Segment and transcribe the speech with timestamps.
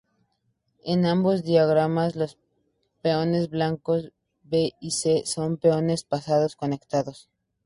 [0.83, 2.39] En ambos diagramas, los
[3.03, 7.29] peones blancos b y c son peones pasados conectados.